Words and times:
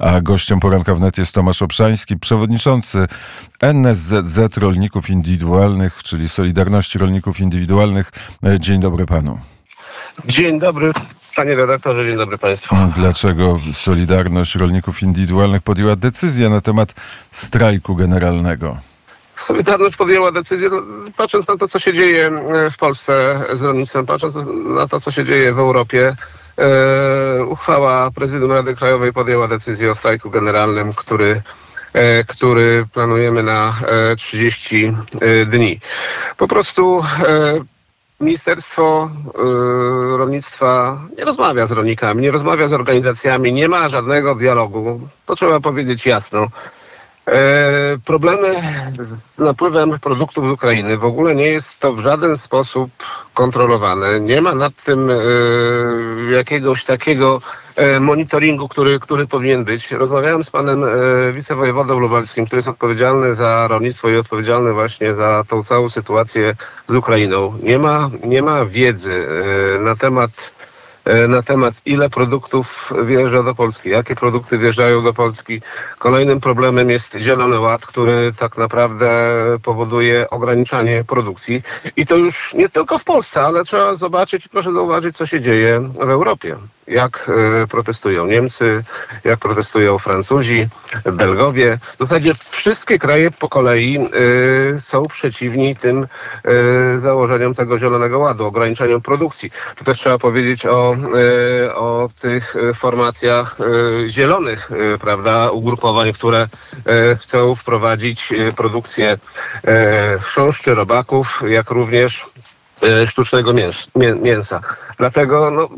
A 0.00 0.20
gościem 0.20 0.60
poranka 0.60 0.94
wnet 0.94 1.18
jest 1.18 1.34
Tomasz 1.34 1.62
Obszański, 1.62 2.16
przewodniczący 2.16 3.06
NSZZ 3.60 4.56
Rolników 4.56 5.10
Indywidualnych, 5.10 6.02
czyli 6.02 6.28
Solidarności 6.28 6.98
Rolników 6.98 7.40
Indywidualnych. 7.40 8.12
Dzień 8.60 8.80
dobry 8.80 9.06
panu. 9.06 9.38
Dzień 10.24 10.58
dobry. 10.60 10.92
Panie 11.36 11.54
redaktorze, 11.54 12.06
dzień 12.06 12.16
dobry 12.16 12.38
Państwu. 12.38 12.76
Dlaczego 12.96 13.60
Solidarność 13.72 14.54
Rolników 14.54 15.02
Indywidualnych 15.02 15.62
podjęła 15.62 15.96
decyzję 15.96 16.48
na 16.48 16.60
temat 16.60 16.94
strajku 17.30 17.96
generalnego? 17.96 18.76
Solidarność 19.36 19.96
podjęła 19.96 20.32
decyzję, 20.32 20.68
no, 20.72 20.82
patrząc 21.16 21.48
na 21.48 21.56
to, 21.56 21.68
co 21.68 21.78
się 21.78 21.92
dzieje 21.92 22.30
w 22.72 22.76
Polsce 22.76 23.44
z 23.52 23.62
rolnictwem, 23.62 24.06
patrząc 24.06 24.34
na 24.76 24.88
to, 24.88 25.00
co 25.00 25.10
się 25.10 25.24
dzieje 25.24 25.52
w 25.52 25.58
Europie, 25.58 26.08
e, 26.08 26.16
uchwała 27.48 28.10
Prezydium 28.10 28.52
Rady 28.52 28.74
Krajowej 28.74 29.12
podjęła 29.12 29.48
decyzję 29.48 29.90
o 29.90 29.94
strajku 29.94 30.30
generalnym, 30.30 30.92
który 30.92 31.42
e, 31.92 32.24
który 32.24 32.86
planujemy 32.92 33.42
na 33.42 33.72
e, 34.12 34.16
30 34.16 34.94
e, 35.20 35.46
dni. 35.46 35.80
Po 36.36 36.48
prostu 36.48 37.02
e, 37.28 37.60
Ministerstwo 38.20 39.10
Rolnictwa 40.16 41.00
nie 41.18 41.24
rozmawia 41.24 41.66
z 41.66 41.72
rolnikami, 41.72 42.22
nie 42.22 42.30
rozmawia 42.30 42.68
z 42.68 42.72
organizacjami, 42.72 43.52
nie 43.52 43.68
ma 43.68 43.88
żadnego 43.88 44.34
dialogu. 44.34 45.00
To 45.26 45.36
trzeba 45.36 45.60
powiedzieć 45.60 46.06
jasno. 46.06 46.48
E, 47.30 47.98
problemy 48.04 48.62
z 48.92 49.38
napływem 49.38 49.98
produktów 50.00 50.44
z 50.44 50.50
Ukrainy 50.50 50.96
w 50.96 51.04
ogóle 51.04 51.34
nie 51.34 51.46
jest 51.46 51.80
to 51.80 51.92
w 51.92 52.00
żaden 52.00 52.36
sposób 52.36 52.90
kontrolowane. 53.34 54.20
Nie 54.20 54.40
ma 54.40 54.54
nad 54.54 54.74
tym 54.84 55.10
e, 55.10 55.14
jakiegoś 56.32 56.84
takiego 56.84 57.40
e, 57.76 58.00
monitoringu, 58.00 58.68
który, 58.68 59.00
który 59.00 59.26
powinien 59.26 59.64
być. 59.64 59.90
Rozmawiałem 59.90 60.44
z 60.44 60.50
panem 60.50 60.84
wicewojewodą 61.32 61.98
lubelskim, 61.98 62.46
który 62.46 62.58
jest 62.58 62.68
odpowiedzialny 62.68 63.34
za 63.34 63.68
rolnictwo 63.68 64.08
i 64.08 64.16
odpowiedzialny 64.16 64.72
właśnie 64.72 65.14
za 65.14 65.44
tą 65.48 65.62
całą 65.62 65.88
sytuację 65.88 66.54
z 66.88 66.94
Ukrainą. 66.94 67.58
Nie 67.62 67.78
ma, 67.78 68.10
nie 68.24 68.42
ma 68.42 68.64
wiedzy 68.64 69.26
na 69.80 69.96
temat 69.96 70.55
na 71.28 71.42
temat, 71.42 71.74
ile 71.86 72.10
produktów 72.10 72.92
wjeżdża 73.04 73.42
do 73.42 73.54
Polski, 73.54 73.90
jakie 73.90 74.14
produkty 74.14 74.58
wjeżdżają 74.58 75.04
do 75.04 75.14
Polski. 75.14 75.62
Kolejnym 75.98 76.40
problemem 76.40 76.90
jest 76.90 77.16
Zielony 77.16 77.60
Ład, 77.60 77.86
który 77.86 78.32
tak 78.38 78.58
naprawdę 78.58 79.08
powoduje 79.62 80.30
ograniczanie 80.30 81.04
produkcji. 81.04 81.62
I 81.96 82.06
to 82.06 82.16
już 82.16 82.54
nie 82.54 82.68
tylko 82.68 82.98
w 82.98 83.04
Polsce, 83.04 83.40
ale 83.40 83.64
trzeba 83.64 83.94
zobaczyć 83.94 84.46
i 84.46 84.48
proszę 84.48 84.72
zauważyć, 84.72 85.16
co 85.16 85.26
się 85.26 85.40
dzieje 85.40 85.80
w 85.80 86.10
Europie. 86.10 86.56
Jak 86.86 87.30
e, 87.62 87.66
protestują 87.66 88.26
Niemcy, 88.26 88.84
jak 89.24 89.38
protestują 89.38 89.98
Francuzi, 89.98 90.68
Belgowie. 91.12 91.78
W 91.94 91.98
zasadzie 91.98 92.32
wszystkie 92.34 92.98
kraje 92.98 93.30
po 93.30 93.48
kolei 93.48 93.98
e, 93.98 94.78
są 94.78 95.02
przeciwni 95.02 95.76
tym 95.76 96.06
e, 96.44 97.00
założeniom 97.00 97.54
tego 97.54 97.78
Zielonego 97.78 98.18
Ładu, 98.18 98.46
ograniczeniom 98.46 99.00
produkcji. 99.00 99.50
Tu 99.76 99.84
też 99.84 99.98
trzeba 99.98 100.18
powiedzieć 100.18 100.66
o, 100.66 100.95
e, 101.04 101.74
o 101.74 102.08
tych 102.20 102.56
e, 102.56 102.74
formacjach 102.74 103.56
e, 103.60 103.64
zielonych, 104.10 104.70
prawda, 105.00 105.50
ugrupowań, 105.50 106.12
które 106.12 106.48
chcą 107.20 107.54
wprowadzić 107.54 108.28
produkcję 108.56 109.18
chrząszczy, 110.20 110.74
robaków, 110.74 111.42
jak 111.48 111.70
również 111.70 112.26
sztucznego 113.06 113.52
mięs, 113.52 113.88
mię, 113.96 114.14
mięsa. 114.14 114.60
Dlatego 114.98 115.50
no, 115.50 115.68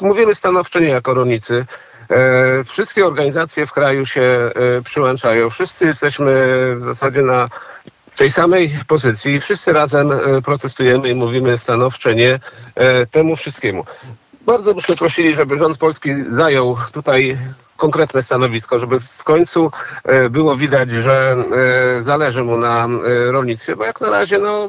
mówimy 0.00 0.34
stanowczo 0.34 0.78
nie 0.78 0.88
jako 0.88 1.14
rolnicy. 1.14 1.66
Wszystkie 2.64 3.06
organizacje 3.06 3.66
w 3.66 3.72
kraju 3.72 4.06
się 4.06 4.50
przyłączają. 4.84 5.50
Wszyscy 5.50 5.86
jesteśmy 5.86 6.34
w 6.76 6.82
zasadzie 6.82 7.22
na 7.22 7.48
tej 8.16 8.30
samej 8.30 8.78
pozycji. 8.86 9.40
Wszyscy 9.40 9.72
razem 9.72 10.10
protestujemy 10.44 11.08
i 11.08 11.14
mówimy 11.14 11.58
stanowcze 11.58 12.14
nie 12.14 12.38
temu 13.10 13.36
wszystkiemu. 13.36 13.84
Bardzo 14.46 14.74
byśmy 14.74 14.96
prosili, 14.96 15.34
żeby 15.34 15.58
rząd 15.58 15.78
polski 15.78 16.10
zajął 16.30 16.76
tutaj 16.92 17.38
konkretne 17.76 18.22
stanowisko, 18.22 18.78
żeby 18.78 19.00
w 19.00 19.24
końcu 19.24 19.70
e, 20.04 20.30
było 20.30 20.56
widać, 20.56 20.90
że 20.90 21.36
e, 21.96 22.02
zależy 22.02 22.44
mu 22.44 22.56
na 22.56 22.86
e, 22.86 23.32
rolnictwie, 23.32 23.76
bo 23.76 23.84
jak 23.84 24.00
na 24.00 24.10
razie 24.10 24.38
no 24.38 24.68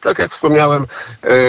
tak 0.00 0.18
jak 0.18 0.32
wspomniałem, 0.32 0.86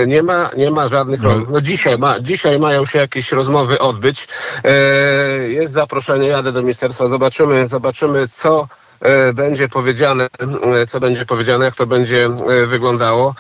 nie 0.07 0.23
ma, 0.23 0.49
nie 0.57 0.71
ma 0.71 0.87
żadnych. 0.87 1.21
No. 1.21 1.45
No 1.49 1.61
dzisiaj, 1.61 1.97
ma, 1.97 2.19
dzisiaj 2.19 2.59
mają 2.59 2.85
się 2.85 2.99
jakieś 2.99 3.31
rozmowy 3.31 3.79
odbyć. 3.79 4.27
Jest 5.47 5.73
zaproszenie, 5.73 6.27
jadę 6.27 6.51
do 6.51 6.61
ministerstwa, 6.61 7.07
zobaczymy, 7.07 7.67
zobaczymy, 7.67 8.27
co 8.33 8.67
będzie 9.33 9.69
powiedziane, 9.69 10.27
co 10.87 10.99
będzie 10.99 11.25
powiedziane, 11.25 11.65
jak 11.65 11.75
to 11.75 11.87
będzie 11.87 12.29
wyglądało. 12.67 13.35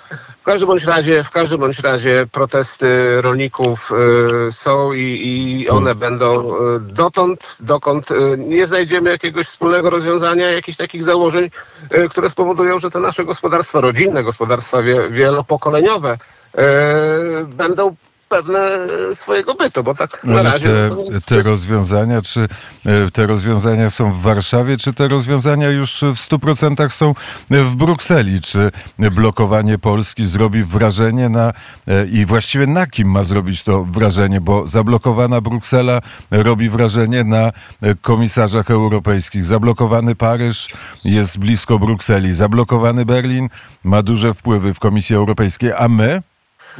Każdym 0.49 0.67
bądź 0.67 0.83
razie, 0.83 1.23
w 1.23 1.29
każdym 1.29 1.59
bądź 1.59 1.79
razie 1.79 2.27
protesty 2.31 3.21
rolników 3.21 3.91
e, 4.47 4.51
są 4.51 4.93
i, 4.93 5.01
i 5.01 5.69
one 5.69 5.95
będą 5.95 6.55
e, 6.55 6.79
dotąd, 6.79 7.57
dokąd 7.59 8.11
e, 8.11 8.15
nie 8.37 8.67
znajdziemy 8.67 9.09
jakiegoś 9.09 9.47
wspólnego 9.47 9.89
rozwiązania, 9.89 10.51
jakichś 10.51 10.77
takich 10.77 11.03
założeń, 11.03 11.49
które 12.09 12.29
spowodują, 12.29 12.79
że 12.79 12.91
te 12.91 12.99
nasze 12.99 13.25
gospodarstwa 13.25 13.81
rodzinne, 13.81 14.23
gospodarstwa 14.23 14.81
wie, 14.81 15.09
wielopokoleniowe 15.09 16.17
będą 17.47 17.95
pewne 18.29 18.87
swojego 19.13 19.55
bytu, 19.55 19.83
bo 19.83 19.95
tak 19.95 20.23
na 20.23 20.43
razie... 20.43 20.67
te, 20.67 21.21
te 21.25 21.41
rozwiązania, 21.41 22.21
czy 22.21 22.47
e, 22.85 23.11
te 23.11 23.27
rozwiązania 23.27 23.89
są 23.89 24.11
w 24.11 24.21
Warszawie, 24.21 24.77
czy 24.77 24.93
te 24.93 25.07
rozwiązania 25.07 25.69
już 25.69 25.91
w 26.01 26.29
100% 26.29 26.89
są 26.89 27.13
w 27.49 27.75
Brukseli? 27.75 28.41
Czy 28.41 28.71
blokowanie 28.99 29.77
Polski 29.77 30.27
zrobi 30.27 30.63
wrażenie 30.63 31.29
na 31.29 31.53
e, 31.87 32.05
i 32.05 32.25
właściwie 32.25 32.67
na 32.67 32.87
kim 32.87 33.11
ma 33.11 33.23
zrobić 33.23 33.63
to 33.63 33.83
wrażenie? 33.83 34.41
Bo 34.41 34.67
zablokowana 34.67 35.41
Bruksela 35.41 36.01
robi 36.31 36.69
wrażenie 36.69 37.23
na 37.23 37.51
e, 37.81 37.95
komisarzach 38.01 38.71
europejskich. 38.71 39.45
Zablokowany 39.45 40.15
Paryż 40.15 40.67
jest 41.03 41.37
blisko 41.37 41.79
Brukseli. 41.79 42.33
Zablokowany 42.33 43.05
Berlin 43.05 43.49
ma 43.83 44.01
duże 44.01 44.33
wpływy 44.33 44.73
w 44.73 44.79
Komisji 44.79 45.15
Europejskiej, 45.15 45.73
a 45.73 45.87
my? 45.87 46.21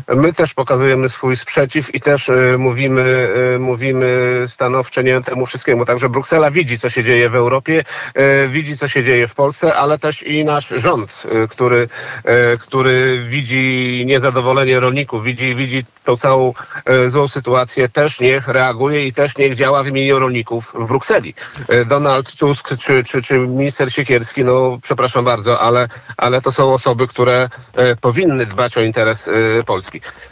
My 0.08 0.34
też 0.34 0.54
pokazujemy 0.54 1.10
swój 1.10 1.36
sprzeciw 1.36 1.96
i 1.96 2.02
też 2.02 2.30
e, 2.30 2.58
mówimy, 2.58 3.30
e, 3.56 3.60
mówimy 3.60 4.08
stanowcze 4.48 5.04
nie 5.04 5.22
temu 5.22 5.46
wszystkiemu. 5.46 5.86
Także 5.86 6.10
Bruksela 6.10 6.52
widzi, 6.52 6.80
co 6.80 6.90
się 6.90 7.04
dzieje 7.04 7.30
w 7.30 7.36
Europie, 7.36 7.84
e, 8.14 8.48
widzi, 8.48 8.78
co 8.78 8.88
się 8.88 9.04
dzieje 9.04 9.28
w 9.28 9.36
Polsce, 9.36 9.76
ale 9.76 10.00
też 10.00 10.24
i 10.24 10.46
nasz 10.46 10.68
rząd, 10.68 11.24
który, 11.50 11.88
który 12.60 13.26
widzi 13.30 14.04
niezadowolenie 14.06 14.80
rolników, 14.80 15.24
widzi, 15.24 15.56
widzi 15.56 15.86
tą 16.04 16.18
całą 16.18 16.54
złą 17.08 17.28
sytuację, 17.28 17.90
też 17.90 18.20
niech 18.20 18.48
reaguje 18.48 19.06
i 19.06 19.14
też 19.14 19.38
niech 19.38 19.56
działa 19.56 19.84
w 19.84 19.88
imieniu 19.88 20.20
rolników 20.20 20.74
w 20.74 20.88
Brukseli. 20.88 21.34
Donald 21.86 22.36
Tusk 22.36 22.70
czy, 22.78 23.04
czy, 23.04 23.22
czy 23.22 23.40
minister 23.40 23.94
Siekierski, 23.94 24.44
no 24.44 24.80
przepraszam 24.82 25.26
bardzo, 25.26 25.60
ale, 25.60 25.88
ale 26.18 26.42
to 26.42 26.52
są 26.52 26.74
osoby, 26.74 27.08
które 27.08 27.50
powinny 28.02 28.46
dbać 28.46 28.78
o 28.78 28.82
interes 28.82 29.30
Polski. 29.66 29.89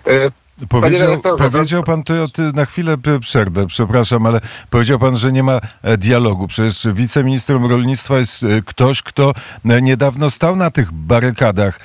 E, 0.07 0.31
Powiedział, 0.69 1.21
powiedział 1.37 1.83
pan 1.83 2.03
to 2.03 2.13
ty 2.29 2.41
na 2.41 2.65
chwilę 2.65 2.97
przerwę, 3.21 3.67
przepraszam, 3.67 4.25
ale 4.25 4.41
powiedział 4.69 4.99
pan, 4.99 5.17
że 5.17 5.31
nie 5.31 5.43
ma 5.43 5.59
e, 5.83 5.97
dialogu. 5.97 6.47
Przecież 6.47 6.87
wiceministrem 6.93 7.65
rolnictwa 7.65 8.17
jest 8.17 8.43
e, 8.43 8.61
ktoś, 8.65 9.01
kto 9.01 9.33
niedawno 9.63 10.29
stał 10.29 10.55
na 10.55 10.71
tych 10.71 10.91
barykadach 10.91 11.79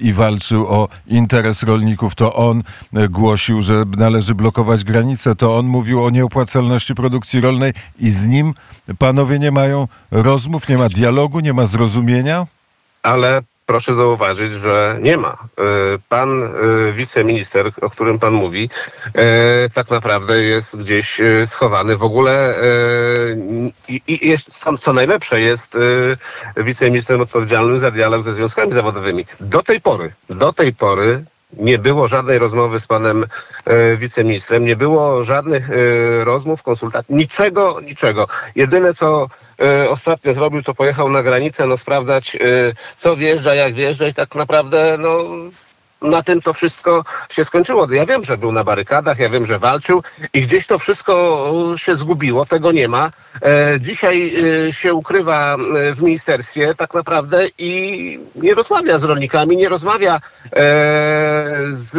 i 0.00 0.12
walczył 0.12 0.66
o 0.66 0.88
interes 1.06 1.62
rolników. 1.62 2.14
To 2.14 2.34
on 2.34 2.62
głosił, 3.10 3.62
że 3.62 3.82
należy 3.96 4.34
blokować 4.34 4.84
granice. 4.84 5.34
To 5.34 5.56
on 5.58 5.66
mówił 5.66 6.04
o 6.04 6.10
nieopłacalności 6.10 6.94
produkcji 6.94 7.40
rolnej 7.40 7.72
i 7.98 8.10
z 8.10 8.28
nim 8.28 8.54
panowie 8.98 9.38
nie 9.38 9.50
mają 9.50 9.88
rozmów, 10.10 10.68
nie 10.68 10.78
ma 10.78 10.88
dialogu, 10.88 11.40
nie 11.40 11.52
ma 11.52 11.66
zrozumienia. 11.66 12.46
ale 13.02 13.42
proszę 13.68 13.94
zauważyć, 13.94 14.52
że 14.52 14.98
nie 15.02 15.16
ma. 15.16 15.28
E, 15.32 15.62
Pan 16.08 16.42
e, 16.42 16.48
wiceminister, 16.92 17.70
o 17.80 17.90
którym 17.90 18.18
pan 18.18 18.34
mówi, 18.34 18.70
e, 19.14 19.68
tak 19.70 19.90
naprawdę 19.90 20.42
jest 20.42 20.78
gdzieś 20.78 21.20
schowany. 21.46 21.96
W 21.96 22.02
ogóle 22.02 22.54
i, 23.88 24.28
jest, 24.28 24.60
co 24.80 24.92
najlepsze 24.92 25.40
jest 25.40 25.78
wiceministrem 26.56 27.20
odpowiedzialnym 27.20 27.80
za 27.80 27.90
dialog 27.90 28.22
ze 28.22 28.32
związkami 28.32 28.72
zawodowymi. 28.72 29.26
Do 29.40 29.62
tej 29.62 29.80
pory, 29.80 30.12
do 30.28 30.52
tej 30.52 30.74
pory 30.74 31.24
nie 31.52 31.78
było 31.78 32.08
żadnej 32.08 32.38
rozmowy 32.38 32.80
z 32.80 32.86
panem 32.86 33.26
e, 33.64 33.96
wiceministrem, 33.96 34.64
nie 34.64 34.76
było 34.76 35.22
żadnych 35.22 35.70
e, 35.70 35.74
rozmów, 36.24 36.62
konsultacji, 36.62 37.14
niczego, 37.14 37.80
niczego. 37.80 38.26
Jedyne 38.54 38.94
co 38.94 39.28
ostatnio 39.90 40.34
zrobił, 40.34 40.62
to 40.62 40.74
pojechał 40.74 41.10
na 41.10 41.22
granicę, 41.22 41.66
no 41.66 41.76
sprawdzać 41.76 42.36
e, 42.36 42.38
co 42.98 43.16
wjeżdża, 43.16 43.54
jak 43.54 43.74
wjeżdża 43.74 44.06
i 44.06 44.14
tak 44.14 44.34
naprawdę 44.34 44.96
no 44.98 45.18
na 46.02 46.22
tym 46.22 46.40
to 46.40 46.52
wszystko 46.52 47.04
się 47.30 47.44
skończyło. 47.44 47.92
Ja 47.92 48.06
wiem, 48.06 48.24
że 48.24 48.38
był 48.38 48.52
na 48.52 48.64
barykadach, 48.64 49.18
ja 49.18 49.28
wiem, 49.28 49.46
że 49.46 49.58
walczył 49.58 50.02
i 50.34 50.40
gdzieś 50.40 50.66
to 50.66 50.78
wszystko 50.78 51.74
się 51.76 51.96
zgubiło, 51.96 52.46
tego 52.46 52.72
nie 52.72 52.88
ma. 52.88 53.10
E, 53.42 53.80
dzisiaj 53.80 54.34
e, 54.68 54.72
się 54.72 54.94
ukrywa 54.94 55.54
e, 55.54 55.94
w 55.94 56.02
ministerstwie 56.02 56.74
tak 56.74 56.94
naprawdę 56.94 57.46
i 57.58 58.20
nie 58.34 58.54
rozmawia 58.54 58.98
z 58.98 59.04
rolnikami, 59.04 59.56
nie 59.56 59.68
rozmawia 59.68 60.16
e, 60.16 60.20
z, 61.68 61.94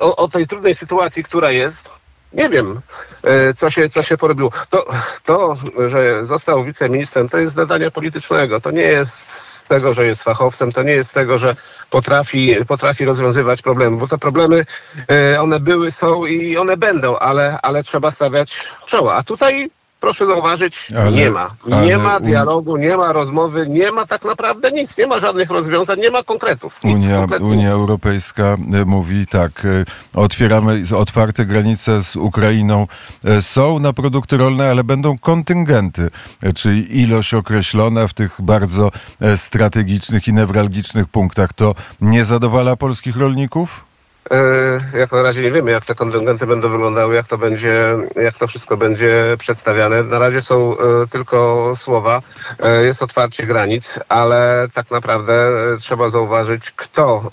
o, 0.00 0.16
o 0.16 0.28
tej 0.28 0.46
trudnej 0.46 0.74
sytuacji, 0.74 1.22
która 1.22 1.50
jest. 1.50 1.90
Nie 2.32 2.48
wiem, 2.48 2.80
e, 3.22 3.54
co 3.54 3.70
się, 3.70 3.88
co 3.88 4.02
się 4.02 4.16
porobiło. 4.16 4.50
To, 4.70 4.86
to, 5.24 5.56
że 5.86 6.26
został 6.26 6.64
wiceministrem, 6.64 7.28
to 7.28 7.38
jest 7.38 7.54
zadania 7.54 7.90
politycznego. 7.90 8.60
To 8.60 8.70
nie 8.70 8.82
jest 8.82 9.30
z 9.30 9.64
tego, 9.64 9.92
że 9.92 10.06
jest 10.06 10.22
fachowcem, 10.22 10.72
to 10.72 10.82
nie 10.82 10.92
jest 10.92 11.10
z 11.10 11.12
tego, 11.12 11.38
że 11.38 11.56
potrafi, 11.90 12.56
potrafi 12.68 13.04
rozwiązywać 13.04 13.62
problemy, 13.62 13.96
bo 13.96 14.08
te 14.08 14.18
problemy, 14.18 14.66
e, 15.10 15.40
one 15.42 15.60
były, 15.60 15.90
są 15.90 16.24
i 16.26 16.56
one 16.56 16.76
będą, 16.76 17.18
ale, 17.18 17.58
ale 17.62 17.82
trzeba 17.82 18.10
stawiać 18.10 18.58
czoła. 18.86 19.14
A 19.14 19.22
tutaj 19.22 19.70
proszę 20.00 20.26
zauważyć, 20.26 20.88
Ale- 20.98 21.12
nie 21.12 21.30
ma. 21.30 21.50
ale 21.72 21.86
Nie 21.86 21.98
ma 21.98 22.16
un- 22.16 22.22
dialogu, 22.22 22.76
nie 22.76 22.96
ma 22.96 23.12
rozmowy, 23.12 23.66
nie 23.68 23.92
ma 23.92 24.06
tak 24.06 24.24
naprawdę 24.24 24.70
nic, 24.72 24.98
nie 24.98 25.06
ma 25.06 25.18
żadnych 25.18 25.50
rozwiązań, 25.50 26.00
nie 26.00 26.10
ma 26.10 26.22
konkretów. 26.22 26.78
Nic, 26.84 26.94
Unia, 26.94 27.26
Unia. 27.40 27.70
Europejska 27.70 28.44
e, 28.44 28.84
mówi 28.84 29.26
tak, 29.26 29.64
e, 29.64 29.84
otwieramy 30.20 30.82
otwarte 30.96 31.46
granice 31.46 32.02
z 32.04 32.16
Ukrainą. 32.16 32.86
e, 33.24 33.42
Są 33.42 33.78
na 33.78 33.92
produkty 33.92 34.36
rolne, 34.36 34.70
ale 34.70 34.84
będą 34.84 35.18
kontyngenty, 35.18 36.08
czyli 36.54 37.00
ilość 37.02 37.34
określona 37.34 38.08
w 38.08 38.14
tych 38.14 38.36
bardzo 38.42 38.90
strategicznych 39.36 40.28
i 40.28 40.32
newralgicznych 40.32 41.08
punktach. 41.08 41.52
To 41.52 41.74
nie 42.00 42.24
zadowala 42.24 42.76
polskich 42.76 43.16
rolników? 43.16 43.84
E, 44.30 44.98
Jak 44.98 45.12
na 45.12 45.22
razie 45.22 45.42
nie 45.42 45.50
wiemy, 45.50 45.70
jak 45.70 45.84
te 45.84 45.94
kontyngenty 45.94 46.46
będą 46.46 46.68
wyglądały, 46.70 47.14
jak 47.14 47.26
to 47.26 47.38
będzie, 47.38 47.96
jak 48.16 48.38
to 48.38 48.46
wszystko 48.46 48.76
będzie 48.76 49.36
przedstawiane. 49.38 50.02
Na 50.02 50.18
razie 50.18 50.40
są 50.40 50.78
e, 50.78 51.06
tylko 51.10 51.72
słowa, 51.76 52.22
e, 52.62 52.84
jest 52.84 53.02
otwarcie 53.02 53.46
granic, 53.46 53.98
ale 54.08 54.68
tak 54.74 54.90
naprawdę 54.90 55.52
trzeba 55.80 56.10
zauważyć, 56.10 56.70
kto 56.70 57.30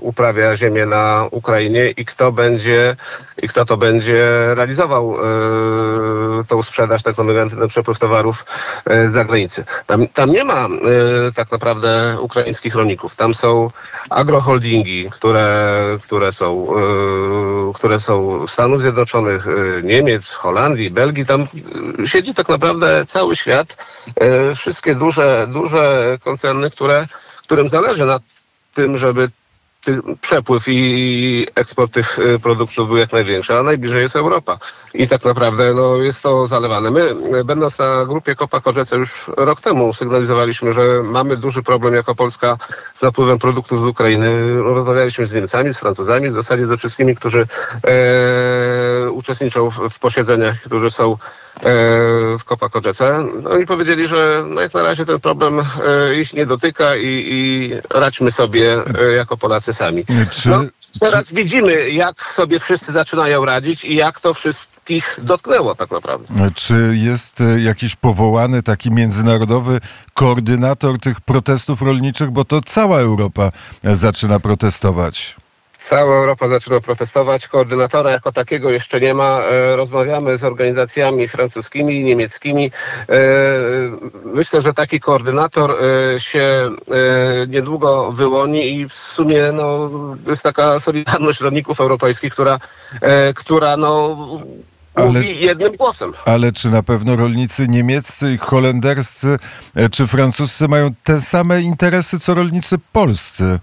uprawia 0.00 0.56
ziemię 0.56 0.86
na 0.86 1.28
Ukrainie 1.30 1.90
i 1.90 2.04
kto 2.04 2.32
będzie, 2.32 2.96
i 3.42 3.48
kto 3.48 3.64
to 3.64 3.76
będzie 3.76 4.24
realizował 4.54 5.16
tą 6.48 6.62
sprzedaż, 6.62 7.02
kontyngenty, 7.02 7.56
ten 7.56 7.68
przepływ 7.68 7.98
towarów 7.98 8.44
e, 8.84 9.08
z 9.08 9.12
zagranicy. 9.12 9.64
Tam, 9.86 10.08
tam 10.08 10.30
nie 10.30 10.44
ma 10.44 10.66
e, 10.66 10.68
tak 11.34 11.50
naprawdę 11.50 12.16
ukraińskich 12.20 12.74
rolników. 12.74 13.16
Tam 13.16 13.34
są 13.34 13.70
agroholdingi, 14.10 15.10
które, 15.10 15.78
które, 16.04 16.32
są, 16.32 16.66
e, 16.76 17.72
które 17.74 18.00
są 18.00 18.46
Stanów 18.46 18.80
Zjednoczonych, 18.80 19.46
Niemiec, 19.82 20.30
Holandii, 20.30 20.90
Belgii. 20.90 21.26
Tam 21.26 21.46
siedzi 22.04 22.34
tak 22.34 22.48
naprawdę 22.48 23.06
cały 23.06 23.36
świat. 23.36 23.76
Wszystkie 24.54 24.94
duże, 24.94 25.46
duże 25.52 26.18
koncerny, 26.24 26.70
które, 26.70 27.06
którym 27.42 27.68
zależy 27.68 28.06
na 28.06 28.20
tym, 28.74 28.98
żeby 28.98 29.28
przepływ 30.20 30.64
i 30.68 31.46
eksport 31.54 31.92
tych 31.92 32.18
y, 32.18 32.38
produktów 32.38 32.88
był 32.88 32.96
jak 32.96 33.12
największy, 33.12 33.54
a 33.54 33.62
najbliżej 33.62 34.02
jest 34.02 34.16
Europa. 34.16 34.58
I 34.94 35.08
tak 35.08 35.24
naprawdę 35.24 35.74
no, 35.74 35.96
jest 35.96 36.22
to 36.22 36.46
zalewane. 36.46 36.90
My, 36.90 37.14
będąc 37.44 37.78
na 37.78 38.06
grupie 38.06 38.34
Kopa 38.34 38.60
Korzece 38.60 38.96
już 38.96 39.30
rok 39.36 39.60
temu 39.60 39.92
sygnalizowaliśmy, 39.94 40.72
że 40.72 41.02
mamy 41.04 41.36
duży 41.36 41.62
problem 41.62 41.94
jako 41.94 42.14
Polska 42.14 42.56
z 42.94 43.02
napływem 43.02 43.38
produktów 43.38 43.80
z 43.80 43.84
Ukrainy. 43.84 44.62
Rozmawialiśmy 44.62 45.26
z 45.26 45.34
Niemcami, 45.34 45.74
z 45.74 45.78
Francuzami, 45.78 46.30
w 46.30 46.34
zasadzie 46.34 46.66
ze 46.66 46.76
wszystkimi, 46.76 47.16
którzy 47.16 47.40
e, 47.40 47.46
uczestniczą 49.22 49.70
w, 49.70 49.88
w 49.90 49.98
posiedzeniach, 49.98 50.60
którzy 50.60 50.90
są 50.90 51.12
e, 51.12 51.16
w 52.38 52.44
Kopa 52.44 52.68
Korzece. 52.68 53.24
No 53.42 53.56
i 53.58 53.66
powiedzieli, 53.66 54.06
że 54.06 54.44
no 54.48 54.60
jak 54.60 54.74
na 54.74 54.82
razie 54.82 55.06
ten 55.06 55.20
problem 55.20 55.60
e, 55.60 56.14
ich 56.14 56.32
nie 56.34 56.46
dotyka 56.46 56.96
i, 56.96 57.24
i 57.30 57.72
radźmy 57.90 58.30
sobie 58.30 58.82
e, 58.98 59.12
jako 59.12 59.36
Polacy 59.36 59.74
sami. 59.74 60.04
Czy, 60.30 60.48
No, 60.48 60.64
teraz 61.00 61.32
widzimy, 61.32 61.90
jak 61.90 62.32
sobie 62.36 62.60
wszyscy 62.60 62.92
zaczynają 62.92 63.44
radzić 63.44 63.84
i 63.84 63.94
jak 63.94 64.20
to 64.20 64.34
wszystkich 64.34 65.18
dotknęło 65.22 65.74
tak 65.74 65.90
naprawdę. 65.90 66.50
Czy 66.54 66.92
jest 66.96 67.42
jakiś 67.58 67.96
powołany 67.96 68.62
taki 68.62 68.90
międzynarodowy 68.90 69.80
koordynator 70.14 70.98
tych 71.00 71.20
protestów 71.20 71.82
rolniczych, 71.82 72.30
bo 72.30 72.44
to 72.44 72.60
cała 72.60 72.98
Europa 72.98 73.52
zaczyna 73.84 74.40
protestować? 74.40 75.36
Cała 75.92 76.16
Europa 76.16 76.48
zaczyna 76.48 76.80
protestować. 76.80 77.48
Koordynatora 77.48 78.10
jako 78.10 78.32
takiego 78.32 78.70
jeszcze 78.70 79.00
nie 79.00 79.14
ma. 79.14 79.40
E, 79.40 79.76
Rozmawiamy 79.76 80.38
z 80.38 80.44
organizacjami 80.44 81.28
francuskimi 81.28 82.00
i 82.00 82.04
niemieckimi. 82.04 82.70
E, 83.08 83.14
Myślę, 84.24 84.60
że 84.60 84.74
taki 84.74 85.00
koordynator 85.00 85.70
e, 85.70 86.20
się 86.20 86.70
niedługo 87.48 88.12
wyłoni 88.12 88.74
i 88.80 88.88
w 88.88 88.92
sumie 88.92 89.52
no, 89.52 89.90
jest 90.26 90.42
taka 90.42 90.80
solidarność 90.80 91.40
rolników 91.40 91.80
europejskich, 91.80 92.32
która, 92.32 92.58
która 93.34 93.76
no, 93.76 94.16
Ale- 94.94 95.06
mówi 95.06 95.40
jednym 95.40 95.76
głosem. 95.76 96.12
Ale 96.24 96.52
czy 96.52 96.70
na 96.70 96.82
pewno 96.82 97.16
rolnicy 97.16 97.68
niemieccy, 97.68 98.32
i 98.32 98.38
holenderscy 98.38 99.38
czy 99.92 100.06
francuscy 100.06 100.68
mają 100.68 100.88
te 101.04 101.20
same 101.20 101.62
interesy 101.62 102.20
co 102.20 102.34
rolnicy 102.34 102.76
polscy? 102.92 103.58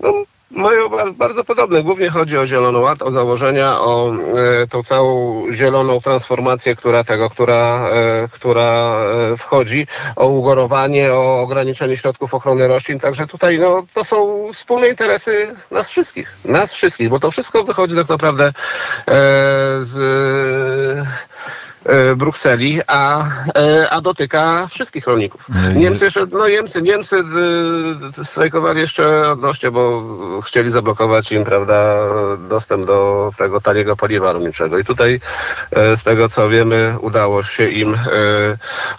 No, 0.00 0.12
mają 0.50 0.88
ba- 0.88 1.12
bardzo 1.12 1.44
podobne. 1.44 1.82
Głównie 1.82 2.10
chodzi 2.10 2.38
o 2.38 2.46
Zielony 2.46 2.78
Ład, 2.78 3.02
o 3.02 3.10
założenia, 3.10 3.80
o 3.80 4.12
e, 4.62 4.66
tą 4.66 4.82
całą 4.82 5.44
zieloną 5.52 6.00
transformację, 6.00 6.76
która 6.76 7.04
tego, 7.04 7.30
która, 7.30 7.88
e, 7.90 8.28
która 8.32 8.96
e, 9.32 9.36
wchodzi, 9.36 9.86
o 10.16 10.26
ugorowanie, 10.26 11.12
o 11.12 11.40
ograniczenie 11.42 11.96
środków 11.96 12.34
ochrony 12.34 12.68
roślin. 12.68 13.00
Także 13.00 13.26
tutaj 13.26 13.58
no, 13.58 13.82
to 13.94 14.04
są 14.04 14.46
wspólne 14.52 14.88
interesy 14.88 15.56
nas 15.70 15.88
wszystkich. 15.88 16.36
Nas 16.44 16.72
wszystkich, 16.72 17.08
bo 17.08 17.20
to 17.20 17.30
wszystko 17.30 17.64
wychodzi 17.64 17.96
tak 17.96 18.08
naprawdę 18.08 18.52
z 19.78 19.94
Brukseli, 22.16 22.80
a, 22.86 23.28
e, 23.54 23.90
a 23.90 24.00
dotyka 24.00 24.66
wszystkich 24.66 25.06
rolników. 25.06 25.46
Nie. 25.48 25.80
Niemcy, 25.80 26.04
jeszcze, 26.04 26.26
no 26.32 26.48
Niemcy, 26.48 26.82
Niemcy 26.82 27.16
strajkowali 28.24 28.80
jeszcze 28.80 29.30
odnośnie, 29.30 29.70
bo 29.70 30.02
chcieli 30.46 30.70
zablokować 30.70 31.32
im, 31.32 31.44
prawda, 31.44 31.96
dostęp 32.48 32.86
do 32.86 33.30
tego 33.38 33.60
taniego 33.60 33.96
paliwa 33.96 34.32
rolniczego. 34.32 34.78
I 34.78 34.84
tutaj 34.84 35.20
e, 35.70 35.96
z 35.96 36.02
tego 36.02 36.28
co 36.28 36.48
wiemy, 36.48 36.96
udało 37.00 37.42
się 37.42 37.68
im 37.68 37.94
e, 37.94 37.98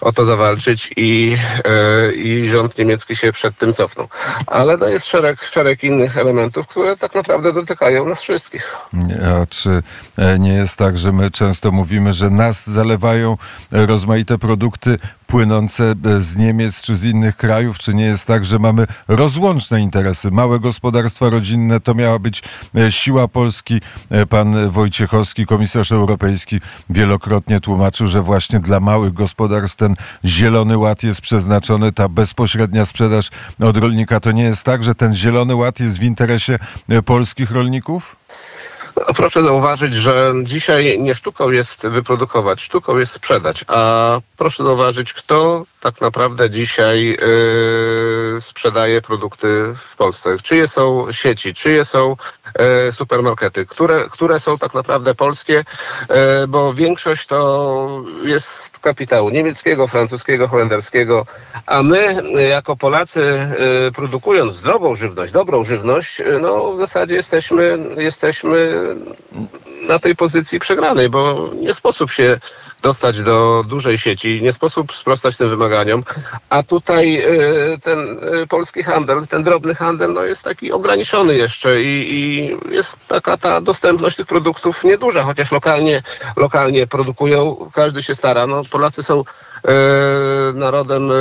o 0.00 0.12
to 0.12 0.24
zawalczyć 0.24 0.92
i, 0.96 1.36
e, 1.64 2.12
i 2.12 2.48
rząd 2.48 2.78
niemiecki 2.78 3.16
się 3.16 3.32
przed 3.32 3.58
tym 3.58 3.74
cofnął. 3.74 4.08
Ale 4.46 4.78
to 4.78 4.88
jest 4.88 5.06
szereg, 5.06 5.42
szereg 5.42 5.84
innych 5.84 6.18
elementów, 6.18 6.66
które 6.66 6.96
tak 6.96 7.14
naprawdę 7.14 7.52
dotykają 7.52 8.08
nas 8.08 8.20
wszystkich. 8.20 8.76
A 9.24 9.46
czy 9.46 9.82
e, 10.18 10.38
nie 10.38 10.54
jest 10.54 10.78
tak, 10.78 10.98
że 10.98 11.12
my 11.12 11.30
często 11.30 11.72
mówimy, 11.72 12.12
że 12.12 12.30
nas 12.30 12.75
zalewają 12.76 13.36
rozmaite 13.72 14.38
produkty 14.38 14.96
płynące 15.26 15.94
e, 16.04 16.20
z 16.20 16.36
Niemiec 16.36 16.82
czy 16.82 16.96
z 16.96 17.04
innych 17.04 17.36
krajów? 17.36 17.78
Czy 17.78 17.94
nie 17.94 18.04
jest 18.04 18.26
tak, 18.26 18.44
że 18.44 18.58
mamy 18.58 18.86
rozłączne 19.08 19.80
interesy? 19.80 20.30
Małe 20.30 20.60
gospodarstwa 20.60 21.30
rodzinne 21.30 21.80
to 21.80 21.94
miała 21.94 22.18
być 22.18 22.42
e, 22.74 22.92
siła 22.92 23.28
Polski. 23.28 23.80
E, 24.10 24.26
Pan 24.26 24.70
Wojciechowski, 24.70 25.46
komisarz 25.46 25.92
europejski, 25.92 26.60
wielokrotnie 26.90 27.60
tłumaczył, 27.60 28.06
że 28.06 28.22
właśnie 28.22 28.60
dla 28.60 28.80
małych 28.80 29.12
gospodarstw 29.12 29.76
ten 29.76 29.94
zielony 30.24 30.78
ład 30.78 31.02
jest 31.02 31.20
przeznaczony, 31.20 31.92
ta 31.92 32.08
bezpośrednia 32.08 32.86
sprzedaż 32.86 33.30
od 33.60 33.76
rolnika. 33.76 34.20
To 34.20 34.32
nie 34.32 34.44
jest 34.44 34.64
tak, 34.64 34.84
że 34.84 34.94
ten 34.94 35.14
zielony 35.14 35.54
ład 35.54 35.80
jest 35.80 35.98
w 35.98 36.02
interesie 36.02 36.58
polskich 37.04 37.50
rolników? 37.50 38.16
No, 38.96 39.14
Proszę 39.14 39.42
zauważyć, 39.42 39.94
że 39.94 40.32
dzisiaj 40.42 40.98
nie 40.98 41.14
sztuką 41.14 41.50
jest 41.50 41.86
wyprodukować, 41.86 42.60
sztuką 42.62 42.98
jest 42.98 43.12
sprzedać. 43.12 43.64
A 43.68 44.20
proszę 44.36 44.64
zauważyć, 44.64 45.12
kto 45.12 45.64
tak 45.80 46.00
naprawdę 46.00 46.50
dzisiaj 46.50 47.04
yy, 47.04 48.40
sprzedaje 48.40 49.02
produkty 49.02 49.74
w 49.76 49.96
Polsce. 49.96 50.36
Czyje 50.42 50.68
są 50.68 51.12
sieci, 51.12 51.54
czyje 51.54 51.84
są 51.84 52.16
yy, 52.86 52.92
supermarkety, 52.92 53.66
które, 53.66 54.08
które 54.10 54.40
są 54.40 54.58
tak 54.58 54.74
naprawdę 54.74 55.14
polskie, 55.14 55.64
yy, 56.08 56.48
bo 56.48 56.74
większość 56.74 57.26
to 57.26 58.02
jest 58.24 58.75
kapitału 58.86 59.30
niemieckiego, 59.30 59.88
francuskiego, 59.88 60.48
holenderskiego, 60.48 61.26
a 61.66 61.82
my 61.82 62.22
yy, 62.34 62.42
jako 62.42 62.76
Polacy 62.76 63.48
yy, 63.84 63.92
produkując 63.92 64.56
zdrową 64.56 64.96
żywność, 64.96 65.32
dobrą 65.32 65.64
żywność, 65.64 66.18
yy, 66.18 66.38
no 66.40 66.72
w 66.72 66.78
zasadzie 66.78 67.14
jesteśmy, 67.14 67.78
jesteśmy 67.96 68.74
na 69.88 69.98
tej 69.98 70.16
pozycji 70.16 70.60
przegranej, 70.60 71.08
bo 71.08 71.50
nie 71.60 71.74
sposób 71.74 72.10
się 72.12 72.40
dostać 72.82 73.22
do 73.22 73.64
dużej 73.68 73.98
sieci. 73.98 74.42
Nie 74.42 74.52
sposób 74.52 74.92
sprostać 74.92 75.36
tym 75.36 75.48
wymaganiom. 75.48 76.04
A 76.50 76.62
tutaj 76.62 77.22
y, 77.74 77.78
ten 77.82 78.18
y, 78.42 78.46
polski 78.46 78.82
handel, 78.82 79.26
ten 79.26 79.42
drobny 79.42 79.74
handel 79.74 80.12
no 80.12 80.24
jest 80.24 80.42
taki 80.42 80.72
ograniczony 80.72 81.34
jeszcze 81.34 81.82
i, 81.82 82.14
i 82.14 82.56
jest 82.74 83.08
taka 83.08 83.36
ta 83.36 83.60
dostępność 83.60 84.16
tych 84.16 84.26
produktów 84.26 84.84
nieduża, 84.84 85.22
chociaż 85.22 85.52
lokalnie, 85.52 86.02
lokalnie 86.36 86.86
produkują, 86.86 87.70
każdy 87.72 88.02
się 88.02 88.14
stara. 88.14 88.46
No, 88.46 88.62
Polacy 88.70 89.02
są 89.02 89.20
e, 89.20 89.24
narodem 90.54 91.10
e, 91.10 91.14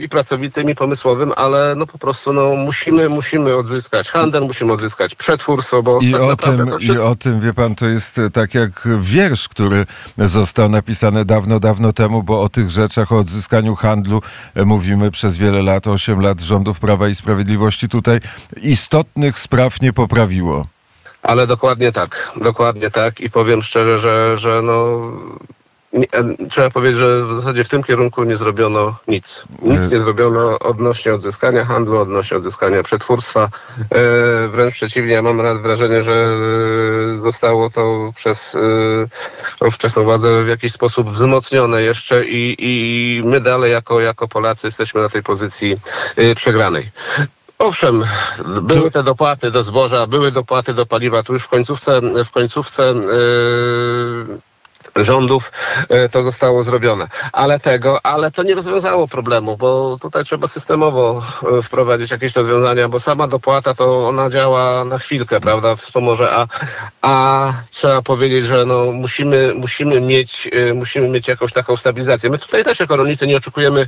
i 0.00 0.08
pracowitym, 0.08 0.70
i 0.70 0.74
pomysłowym, 0.74 1.32
ale 1.36 1.74
no 1.76 1.86
po 1.86 1.98
prostu 1.98 2.32
no, 2.32 2.54
musimy, 2.54 3.08
musimy 3.08 3.56
odzyskać 3.56 4.10
handel, 4.10 4.42
musimy 4.42 4.72
odzyskać 4.72 5.14
przetwórstwo, 5.14 5.82
bo 5.82 5.98
I 6.00 6.12
tak 6.12 6.22
o, 6.22 6.36
tym, 6.36 6.66
to 6.68 6.78
I 6.78 6.80
wszystko... 6.80 7.08
o 7.08 7.14
tym, 7.14 7.40
wie 7.40 7.54
pan, 7.54 7.74
to 7.74 7.86
jest 7.86 8.18
e, 8.18 8.30
tak 8.30 8.54
jak 8.54 8.88
wiersz, 9.00 9.48
który 9.48 9.86
został 10.18 10.68
napisany 10.68 11.24
dawno, 11.24 11.60
dawno 11.60 11.92
temu, 11.92 12.22
bo 12.22 12.42
o 12.42 12.48
tych 12.48 12.70
rzeczach, 12.70 13.12
o 13.12 13.18
odzyskaniu 13.18 13.74
handlu 13.74 14.22
e, 14.54 14.64
mówimy 14.64 15.10
przez 15.10 15.36
wiele 15.36 15.62
lat, 15.62 15.86
8 15.86 16.20
lat 16.20 16.40
rządów 16.40 16.80
Prawa 16.80 17.08
i 17.08 17.14
Sprawiedliwości. 17.14 17.88
Tutaj 17.88 18.20
istotnych 18.62 19.38
spraw 19.38 19.80
nie 19.80 19.92
poprawiło. 19.92 20.66
Ale 21.22 21.46
dokładnie 21.46 21.92
tak, 21.92 22.32
dokładnie 22.36 22.90
tak 22.90 23.20
i 23.20 23.30
powiem 23.30 23.62
szczerze, 23.62 23.98
że, 23.98 24.38
że 24.38 24.62
no, 24.62 25.00
nie, 25.94 26.06
e, 26.12 26.48
trzeba 26.50 26.70
powiedzieć, 26.70 26.98
że 26.98 27.26
w 27.26 27.34
zasadzie 27.34 27.64
w 27.64 27.68
tym 27.68 27.82
kierunku 27.82 28.24
nie 28.24 28.36
zrobiono 28.36 28.96
nic. 29.08 29.44
Nic 29.62 29.80
E. 29.80 29.88
nie 29.88 29.98
zrobiono 29.98 30.58
odnośnie 30.58 31.14
odzyskania 31.14 31.64
handlu, 31.64 31.98
odnośnie 31.98 32.36
odzyskania 32.36 32.82
przetwórstwa. 32.82 33.48
E, 33.90 34.48
wręcz 34.48 34.74
przeciwnie, 34.74 35.12
ja 35.12 35.22
mam 35.22 35.62
wrażenie, 35.62 36.04
że 36.04 36.12
e, 36.12 37.20
zostało 37.20 37.70
to 37.70 38.12
przez 38.16 38.56
e, 39.60 39.66
ówczesną 39.66 40.04
władzę 40.04 40.44
w 40.44 40.48
jakiś 40.48 40.72
sposób 40.72 41.10
wzmocnione 41.10 41.82
jeszcze 41.82 42.24
i, 42.24 42.56
i 42.58 43.22
my 43.24 43.40
dalej 43.40 43.72
jako, 43.72 44.00
jako 44.00 44.28
Polacy 44.28 44.66
jesteśmy 44.66 45.00
na 45.00 45.08
tej 45.08 45.22
pozycji 45.22 45.76
e, 46.16 46.34
przegranej. 46.34 46.90
Owszem, 47.58 48.04
były 48.62 48.90
te 48.90 49.02
dopłaty 49.02 49.50
do 49.50 49.62
zboża, 49.62 50.06
były 50.06 50.32
dopłaty 50.32 50.74
do 50.74 50.86
paliwa. 50.86 51.22
Tu 51.22 51.32
już 51.32 51.44
w 51.44 51.48
końcówce, 51.48 52.00
w 52.24 52.30
końcówce 52.30 52.82
yy, 52.82 54.38
rządów 54.96 55.52
yy, 55.90 56.08
to 56.08 56.22
zostało 56.22 56.64
zrobione. 56.64 57.06
Ale 57.32 57.60
tego, 57.60 58.06
ale 58.06 58.30
to 58.30 58.42
nie 58.42 58.54
rozwiązało 58.54 59.08
problemu, 59.08 59.56
bo 59.56 59.98
tutaj 60.00 60.24
trzeba 60.24 60.48
systemowo 60.48 61.22
yy, 61.42 61.62
wprowadzić 61.62 62.10
jakieś 62.10 62.36
rozwiązania, 62.36 62.88
bo 62.88 63.00
sama 63.00 63.28
dopłata 63.28 63.74
to 63.74 64.08
ona 64.08 64.30
działa 64.30 64.84
na 64.84 64.98
chwilkę, 64.98 65.40
prawda, 65.40 65.76
wspomoże, 65.76 66.30
a, 66.32 66.46
a 67.02 67.52
trzeba 67.70 68.02
powiedzieć, 68.02 68.46
że 68.46 68.66
no 68.66 68.92
musimy, 68.92 69.52
musimy 69.54 70.00
mieć, 70.00 70.46
yy, 70.46 70.74
musimy 70.74 71.08
mieć 71.08 71.28
jakąś 71.28 71.52
taką 71.52 71.76
stabilizację. 71.76 72.30
My 72.30 72.38
tutaj 72.38 72.64
też 72.64 72.80
jako 72.80 72.96
rolnicy 72.96 73.26
nie 73.26 73.36
oczekujemy, 73.36 73.86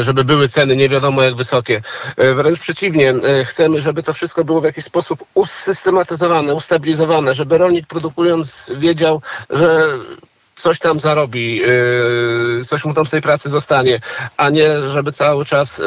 żeby 0.00 0.24
były 0.24 0.48
ceny 0.48 0.76
nie 0.76 0.88
wiadomo 0.88 1.22
jak 1.22 1.34
wysokie. 1.36 1.82
E, 2.16 2.34
Wręcz 2.34 2.58
przeciwnie, 2.58 3.10
e, 3.10 3.44
chcemy, 3.44 3.80
żeby 3.82 4.02
to 4.02 4.12
wszystko 4.12 4.44
było 4.44 4.60
w 4.60 4.64
jakiś 4.64 4.84
sposób 4.84 5.24
usystematyzowane, 5.34 6.54
ustabilizowane, 6.54 7.34
żeby 7.34 7.58
rolnik 7.58 7.86
produkując 7.86 8.72
wiedział, 8.76 9.22
że 9.50 9.88
coś 10.58 10.78
tam 10.78 11.00
zarobi, 11.00 11.56
yy, 11.56 12.64
coś 12.68 12.84
mu 12.84 12.94
tam 12.94 13.06
z 13.06 13.10
tej 13.10 13.20
pracy 13.20 13.48
zostanie, 13.48 14.00
a 14.36 14.50
nie 14.50 14.80
żeby 14.80 15.12
cały 15.12 15.44
czas 15.44 15.78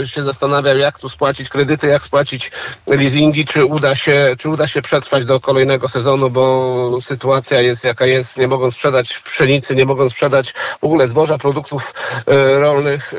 yy, 0.00 0.06
się 0.06 0.22
zastanawiał, 0.22 0.76
jak 0.78 0.98
tu 0.98 1.08
spłacić 1.08 1.48
kredyty, 1.48 1.86
jak 1.86 2.02
spłacić 2.02 2.50
leasingi, 2.86 3.44
czy 3.44 3.64
uda 3.64 3.94
się, 3.94 4.36
czy 4.38 4.48
uda 4.48 4.66
się 4.66 4.82
przetrwać 4.82 5.24
do 5.24 5.40
kolejnego 5.40 5.88
sezonu, 5.88 6.30
bo 6.30 6.98
sytuacja 7.00 7.60
jest 7.60 7.84
jaka 7.84 8.06
jest, 8.06 8.36
nie 8.36 8.48
mogą 8.48 8.70
sprzedać 8.70 9.18
pszenicy, 9.18 9.76
nie 9.76 9.84
mogą 9.84 10.10
sprzedać 10.10 10.54
w 10.80 10.84
ogóle 10.84 11.08
zboża, 11.08 11.38
produktów 11.38 11.94
yy, 12.26 12.60
rolnych, 12.60 13.14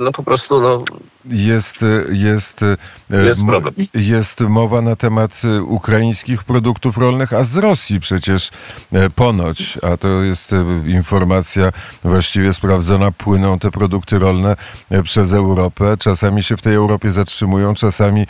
no 0.00 0.12
po 0.12 0.22
prostu 0.22 0.60
no, 0.60 0.84
Jest, 1.24 1.84
jest, 2.12 2.62
e, 2.62 2.76
Jest 3.24 3.46
problem. 3.46 3.74
jest 3.94 4.40
mowa 4.40 4.82
na 4.82 4.96
temat 4.96 5.42
e, 5.44 5.62
ukraińskich 5.62 6.44
produktów 6.44 6.98
rolnych, 6.98 7.32
a 7.32 7.44
z 7.44 7.56
Rosji 7.56 8.00
przecież 8.00 8.50
e, 8.92 9.10
ponoć, 9.10 9.78
a 9.82 9.96
to 9.96 10.08
jest 10.22 10.54
informacja 10.86 11.72
właściwie 12.04 12.52
sprawdzona, 12.52 13.12
płyną 13.12 13.58
te 13.58 13.70
produkty 13.70 14.18
rolne 14.18 14.56
przez 15.04 15.32
Europę. 15.32 15.96
Czasami 15.98 16.42
się 16.42 16.56
w 16.56 16.62
tej 16.62 16.74
Europie 16.74 17.12
zatrzymują, 17.12 17.74
czasami 17.74 18.26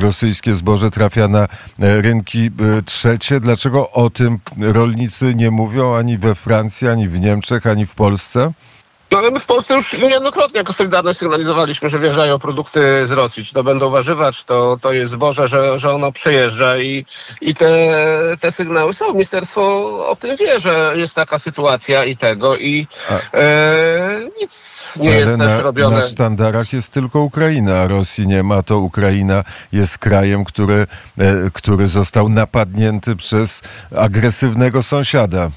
rosyjskie 0.00 0.54
zboże 0.54 0.90
trafia 0.90 1.28
na 1.28 1.48
rynki 1.78 2.50
trzecie. 2.84 3.40
Dlaczego 3.40 3.90
o 3.90 4.10
tym 4.10 4.38
rolnicy 4.60 5.34
nie 5.34 5.50
mówią 5.50 5.94
ani 5.96 6.18
we 6.18 6.34
Francji, 6.34 6.88
ani 6.88 7.08
w 7.08 7.20
Niemczech, 7.20 7.66
ani 7.66 7.86
w 7.86 7.94
Polsce? 7.94 8.52
No 9.12 9.18
ale 9.18 9.30
my 9.30 9.40
w 9.40 9.46
Polsce 9.46 9.74
już 9.74 9.92
niejednokrotnie 9.92 10.58
jako 10.58 10.72
Solidarność 10.72 11.18
sygnalizowaliśmy, 11.18 11.88
że 11.88 11.98
wjeżdżają 11.98 12.38
produkty 12.38 13.06
z 13.06 13.10
Rosji. 13.10 13.44
Czy 13.44 13.54
to 13.54 13.64
będą 13.64 13.90
warzywa, 13.90 14.32
czy 14.32 14.44
to, 14.46 14.76
to 14.82 14.92
jest 14.92 15.12
zboże, 15.12 15.48
że, 15.48 15.78
że 15.78 15.90
ono 15.90 16.12
przejeżdża 16.12 16.78
i, 16.78 17.06
i 17.40 17.54
te, 17.54 17.92
te 18.40 18.52
sygnały 18.52 18.94
są. 18.94 19.12
Ministerstwo 19.12 19.62
o 20.08 20.16
tym 20.16 20.36
wie, 20.36 20.60
że 20.60 20.92
jest 20.96 21.14
taka 21.14 21.38
sytuacja 21.38 22.04
i 22.04 22.16
tego 22.16 22.56
i 22.56 22.86
e, 23.34 24.20
nic 24.40 24.82
nie 24.96 25.08
Ale 25.08 25.18
jest 25.18 25.38
na, 25.38 25.46
też 25.46 25.62
robione. 25.62 25.96
na 25.96 26.02
sztandarach 26.02 26.72
jest 26.72 26.92
tylko 26.92 27.20
Ukraina, 27.20 27.80
a 27.80 27.88
Rosji 27.88 28.26
nie 28.26 28.42
ma, 28.42 28.62
to 28.62 28.78
Ukraina 28.78 29.44
jest 29.72 29.98
krajem, 29.98 30.44
który, 30.44 30.86
e, 31.18 31.50
który 31.52 31.88
został 31.88 32.28
napadnięty 32.28 33.16
przez 33.16 33.62
agresywnego 33.96 34.82
sąsiada. 34.82 35.50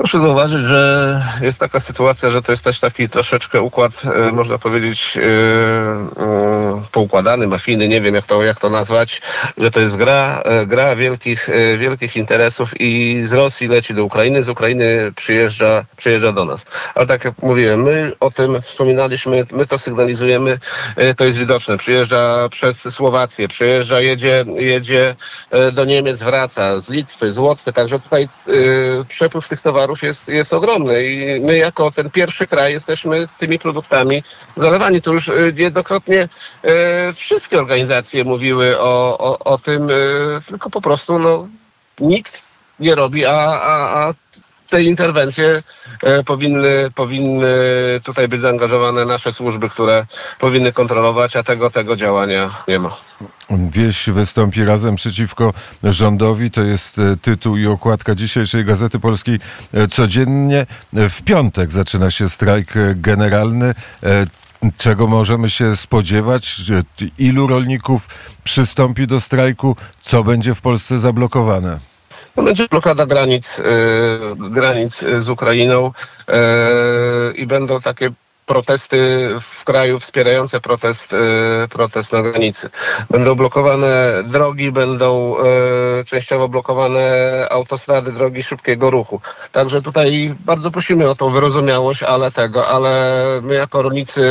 Proszę 0.00 0.20
zauważyć, 0.20 0.66
że 0.66 1.22
jest 1.40 1.60
taka 1.60 1.80
sytuacja, 1.80 2.30
że 2.30 2.42
to 2.42 2.52
jest 2.52 2.64
też 2.64 2.80
taki 2.80 3.08
troszeczkę 3.08 3.62
układ, 3.62 3.92
e, 4.04 4.32
można 4.32 4.58
powiedzieć, 4.58 5.18
e, 5.18 5.22
e, 5.22 6.82
poukładany, 6.92 7.46
mafijny, 7.46 7.88
nie 7.88 8.00
wiem 8.00 8.14
jak 8.14 8.26
to, 8.26 8.42
jak 8.42 8.60
to 8.60 8.70
nazwać, 8.70 9.22
że 9.58 9.70
to 9.70 9.80
jest 9.80 9.96
gra, 9.96 10.42
gra 10.66 10.96
wielkich, 10.96 11.48
wielkich 11.78 12.16
interesów 12.16 12.80
i 12.80 13.22
z 13.24 13.32
Rosji 13.32 13.68
leci 13.68 13.94
do 13.94 14.04
Ukrainy, 14.04 14.42
z 14.42 14.48
Ukrainy 14.48 15.12
przyjeżdża, 15.16 15.84
przyjeżdża 15.96 16.32
do 16.32 16.44
nas. 16.44 16.66
Ale 16.94 17.06
tak 17.06 17.24
jak 17.24 17.42
mówiłem, 17.42 17.82
my 17.82 18.12
o 18.20 18.30
tym 18.30 18.62
wspominaliśmy, 18.62 19.44
my 19.52 19.66
to 19.66 19.78
sygnalizujemy, 19.78 20.58
to 21.16 21.24
jest 21.24 21.38
widoczne. 21.38 21.78
Przyjeżdża 21.78 22.48
przez 22.48 22.94
Słowację, 22.94 23.48
przyjeżdża, 23.48 24.00
jedzie, 24.00 24.44
jedzie 24.56 25.14
do 25.72 25.84
Niemiec, 25.84 26.22
wraca, 26.22 26.80
z 26.80 26.88
Litwy, 26.88 27.32
z 27.32 27.38
Łotwy, 27.38 27.72
także 27.72 28.00
tutaj 28.00 28.28
przepływ 29.08 29.48
tych 29.48 29.60
towarów 29.60 29.89
jest, 30.02 30.28
jest 30.28 30.52
ogromny 30.52 31.06
i 31.06 31.40
my 31.40 31.56
jako 31.56 31.90
ten 31.90 32.10
pierwszy 32.10 32.46
kraj 32.46 32.72
jesteśmy 32.72 33.28
tymi 33.38 33.58
produktami 33.58 34.22
zalewani. 34.56 35.02
To 35.02 35.12
już 35.12 35.30
niejednokrotnie 35.54 36.28
e, 36.62 37.12
wszystkie 37.12 37.58
organizacje 37.58 38.24
mówiły 38.24 38.80
o, 38.80 39.18
o, 39.18 39.38
o 39.38 39.58
tym, 39.58 39.90
e, 39.90 39.94
tylko 40.46 40.70
po 40.70 40.80
prostu 40.80 41.18
no, 41.18 41.48
nikt 42.00 42.42
nie 42.80 42.94
robi, 42.94 43.26
a, 43.26 43.32
a, 43.62 44.08
a 44.08 44.14
te 44.70 44.82
interwencje 44.82 45.62
e, 46.02 46.24
powinny, 46.24 46.90
powinny 46.94 47.46
tutaj 48.04 48.28
być 48.28 48.40
zaangażowane 48.40 49.04
nasze 49.04 49.32
służby, 49.32 49.68
które 49.68 50.06
powinny 50.38 50.72
kontrolować, 50.72 51.36
a 51.36 51.42
tego, 51.42 51.70
tego 51.70 51.96
działania 51.96 52.50
nie 52.68 52.78
ma. 52.78 52.96
Wieś 53.50 54.10
wystąpi 54.10 54.64
razem 54.64 54.94
przeciwko 54.94 55.52
rządowi. 55.84 56.50
To 56.50 56.62
jest 56.62 56.98
e, 56.98 57.16
tytuł 57.16 57.56
i 57.56 57.66
okładka 57.66 58.14
dzisiejszej 58.14 58.64
Gazety 58.64 58.98
Polskiej 58.98 59.38
e, 59.74 59.86
codziennie. 59.88 60.66
W 60.92 61.22
piątek 61.22 61.72
zaczyna 61.72 62.10
się 62.10 62.28
strajk 62.28 62.74
generalny. 62.94 63.74
Czego 64.78 65.06
możemy 65.06 65.50
się 65.50 65.76
spodziewać? 65.76 66.60
Ilu 67.18 67.46
rolników 67.46 68.08
przystąpi 68.44 69.06
do 69.06 69.20
strajku? 69.20 69.76
Co 70.00 70.24
będzie 70.24 70.54
w 70.54 70.60
Polsce 70.60 70.98
zablokowane? 70.98 71.89
To 72.34 72.42
będzie 72.42 72.68
blokada 72.68 73.06
granic, 73.06 73.58
y, 73.58 73.62
granic 74.50 75.04
z 75.18 75.28
Ukrainą 75.28 75.92
y, 76.28 76.32
i 77.34 77.46
będą 77.46 77.80
takie 77.80 78.10
protesty 78.50 79.28
w 79.40 79.64
kraju 79.64 79.98
wspierające 79.98 80.60
protest, 80.60 81.12
y, 81.12 81.68
protest 81.68 82.12
na 82.12 82.22
granicy. 82.22 82.70
Będą 83.10 83.34
blokowane 83.34 84.22
drogi, 84.26 84.72
będą 84.72 85.36
y, 86.00 86.04
częściowo 86.04 86.48
blokowane 86.48 87.06
autostrady, 87.50 88.12
drogi 88.12 88.42
szybkiego 88.42 88.90
ruchu. 88.90 89.20
Także 89.52 89.82
tutaj 89.82 90.34
bardzo 90.44 90.70
prosimy 90.70 91.10
o 91.10 91.14
tą 91.14 91.30
wyrozumiałość, 91.30 92.02
ale 92.02 92.30
tego, 92.30 92.68
ale 92.68 92.92
my 93.42 93.54
jako 93.54 93.82
rolnicy 93.82 94.22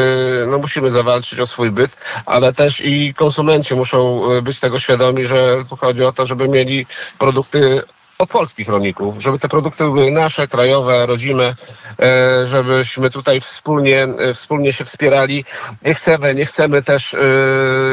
no, 0.48 0.58
musimy 0.58 0.92
zawalczyć 0.92 1.40
o 1.40 1.46
swój 1.46 1.72
byt, 1.72 1.92
ale 2.26 2.54
też 2.54 2.82
i 2.86 3.14
konsumenci 3.14 3.76
muszą 3.76 4.32
y, 4.32 4.42
być 4.42 4.60
tego 4.60 4.80
świadomi, 4.80 5.26
że 5.26 5.66
tu 5.70 5.76
chodzi 5.76 6.04
o 6.04 6.12
to, 6.12 6.26
żeby 6.28 6.48
mieli 6.48 6.86
produkty 7.20 7.82
od 8.20 8.30
polskich 8.30 8.68
rolników, 8.68 9.22
żeby 9.22 9.40
te 9.40 9.50
produkty 9.50 9.84
były 9.84 10.12
nasze, 10.12 10.48
krajowe, 10.48 11.06
rodzime, 11.06 11.56
e, 12.00 12.48
żebyśmy 12.48 13.10
tutaj 13.10 13.42
wspólnie, 13.42 14.04
e, 14.04 14.34
wspólnie 14.34 14.74
się 14.74 14.86
wspierali. 14.86 15.46
Nie 15.86 15.96
chcemy, 15.96 16.36
nie 16.36 16.46
chcemy 16.46 16.82
też 16.84 17.14
e, 17.14 17.18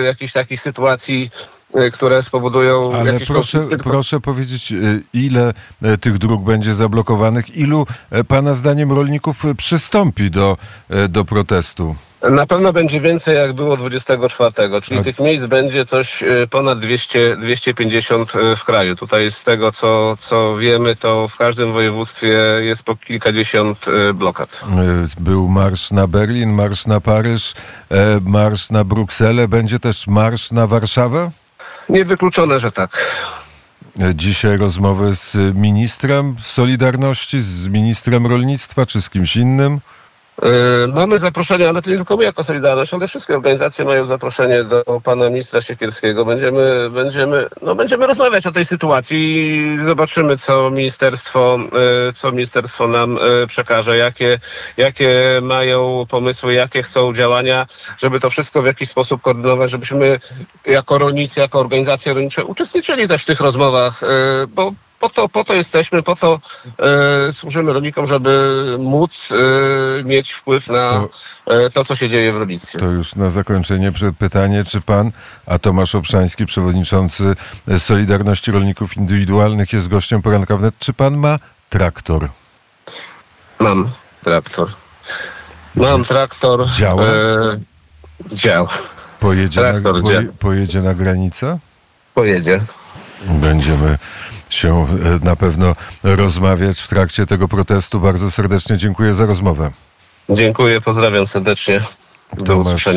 jakichś 0.04 0.32
takich 0.32 0.60
sytuacji 0.60 1.30
które 1.92 2.22
spowodują 2.22 2.92
Ale 2.94 3.12
jakieś 3.12 3.28
proszę, 3.28 3.58
konflikty. 3.58 3.84
proszę 3.84 4.20
powiedzieć, 4.20 4.72
ile 5.12 5.52
tych 6.00 6.18
dróg 6.18 6.44
będzie 6.44 6.74
zablokowanych? 6.74 7.56
Ilu 7.56 7.86
Pana 8.28 8.54
zdaniem 8.54 8.92
rolników 8.92 9.42
przystąpi 9.56 10.30
do, 10.30 10.56
do 11.08 11.24
protestu? 11.24 11.94
Na 12.30 12.46
pewno 12.46 12.72
będzie 12.72 13.00
więcej 13.00 13.36
jak 13.36 13.52
było 13.52 13.76
24, 13.76 14.52
czyli 14.82 15.00
A- 15.00 15.02
tych 15.02 15.18
miejsc 15.20 15.46
będzie 15.46 15.86
coś 15.86 16.22
y, 16.22 16.48
ponad 16.50 16.78
200, 16.78 17.36
250 17.36 18.32
y, 18.34 18.56
w 18.56 18.64
kraju. 18.64 18.96
Tutaj 18.96 19.30
z 19.30 19.44
tego 19.44 19.72
co, 19.72 20.16
co 20.20 20.56
wiemy, 20.56 20.96
to 20.96 21.28
w 21.28 21.36
każdym 21.36 21.72
województwie 21.72 22.38
jest 22.60 22.82
po 22.82 22.96
kilkadziesiąt 22.96 23.86
y, 23.88 24.14
blokad. 24.14 24.60
Był 25.20 25.48
marsz 25.48 25.90
na 25.90 26.06
Berlin, 26.06 26.52
marsz 26.52 26.86
na 26.86 27.00
Paryż, 27.00 27.52
marsz 28.24 28.70
na 28.70 28.84
Brukselę. 28.84 29.48
Będzie 29.48 29.78
też 29.78 30.06
marsz 30.06 30.52
na 30.52 30.66
Warszawę? 30.66 31.30
Niewykluczone, 31.88 32.60
że 32.60 32.72
tak. 32.72 33.16
Dzisiaj 34.14 34.56
rozmowy 34.56 35.14
z 35.16 35.36
ministrem 35.54 36.36
Solidarności, 36.42 37.42
z 37.42 37.68
ministrem 37.68 38.26
rolnictwa 38.26 38.86
czy 38.86 39.00
z 39.02 39.10
kimś 39.10 39.36
innym? 39.36 39.80
Y, 40.44 40.88
Mamy 40.88 41.18
zaproszenie, 41.18 41.68
ale 41.68 41.82
to 41.82 41.90
nie 41.90 41.96
tylko 41.96 42.16
my 42.16 42.24
jako 42.24 42.44
Solidarność, 42.44 42.94
ale 42.94 43.08
wszystkie 43.08 43.34
organizacje 43.34 43.84
mają 43.84 44.06
zaproszenie 44.06 44.64
do 44.64 45.00
pana 45.04 45.30
ministra 45.30 45.60
Siekierskiego. 45.60 46.24
Będziemy, 46.24 46.90
będziemy, 46.90 47.46
no 47.62 47.74
będziemy 47.74 48.06
rozmawiać 48.06 48.46
o 48.46 48.52
tej 48.52 48.64
sytuacji 48.64 49.46
i 49.46 49.78
zobaczymy, 49.84 50.38
co 50.38 50.70
ministerstwo, 50.70 51.58
y, 52.10 52.12
co 52.12 52.32
ministerstwo 52.32 52.88
nam 52.88 53.18
y, 53.18 53.46
przekaże, 53.46 53.96
jakie, 53.96 54.38
jakie 54.76 55.10
mają 55.42 56.06
pomysły, 56.08 56.54
jakie 56.54 56.82
chcą 56.82 57.14
działania, 57.14 57.66
żeby 57.98 58.20
to 58.20 58.30
wszystko 58.30 58.62
w 58.62 58.66
jakiś 58.66 58.90
sposób 58.90 59.22
koordynować, 59.22 59.70
żebyśmy 59.70 60.20
jako 60.66 60.98
rolnicy, 60.98 61.40
jako 61.40 61.60
organizacje 61.60 62.14
rolnicze 62.14 62.44
uczestniczyli 62.44 63.08
też 63.08 63.22
w 63.22 63.26
tych 63.26 63.40
rozmowach, 63.40 64.00
bo 64.48 64.72
po 65.00 65.08
to, 65.08 65.28
po 65.28 65.44
to 65.44 65.54
jesteśmy, 65.54 66.02
po 66.02 66.16
to 66.16 66.40
e, 67.28 67.32
służymy 67.32 67.72
rolnikom, 67.72 68.06
żeby 68.06 68.62
móc 68.78 69.28
e, 70.00 70.04
mieć 70.04 70.32
wpływ 70.32 70.68
na 70.68 70.90
To- 70.90 71.08
e, 71.66 71.70
to, 71.70 71.84
co 71.84 71.96
się 71.96 72.08
dzieje 72.08 72.32
w 72.32 72.36
rolnictwie. 72.36 72.78
To 72.78 72.86
już 72.86 73.14
na 73.14 73.30
zakończenie 73.30 73.92
pytanie, 74.18 74.64
czy 74.64 74.80
pan, 74.80 75.10
a 75.46 75.58
Tomasz 75.58 75.94
Obszański, 75.94 76.46
przewodniczący 76.46 77.34
Solidarności 77.78 78.50
Rolników 78.52 78.96
Indywidualnych 78.96 79.72
jest 79.72 79.88
gościem 79.88 80.22
poranka 80.22 80.56
wnet, 80.56 80.74
czy 80.78 80.92
pan 80.92 81.16
ma 81.16 81.36
traktor? 81.70 82.28
Mam 83.58 83.90
traktor. 84.24 84.68
Mam 85.74 86.04
traktor. 86.04 86.68
Działa? 86.68 87.02
E, 87.02 87.14
działa. 88.32 88.68
Pojedzie, 89.20 89.60
Traktor 89.60 89.94
na, 89.94 90.02
poje, 90.02 90.22
pojedzie 90.38 90.82
na 90.82 90.94
granicę? 90.94 91.58
Pojedzie. 92.14 92.60
Będziemy 93.24 93.98
się 94.50 94.86
e, 95.22 95.24
na 95.24 95.36
pewno 95.36 95.76
rozmawiać 96.02 96.80
w 96.80 96.88
trakcie 96.88 97.26
tego 97.26 97.48
protestu. 97.48 98.00
Bardzo 98.00 98.30
serdecznie 98.30 98.76
dziękuję 98.76 99.14
za 99.14 99.26
rozmowę. 99.26 99.70
Dziękuję, 100.30 100.80
pozdrawiam 100.80 101.26
serdecznie. 101.26 101.80
Do 102.36 102.44
Tomasz 102.44 102.66
usłyszenia. 102.66 102.94